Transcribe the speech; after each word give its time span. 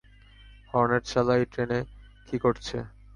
Hornet 0.71 1.03
শালায় 1.11 1.41
এই 1.41 1.47
ট্রেনে 1.51 1.79
কী 2.27 2.37
করছে? 2.43 2.77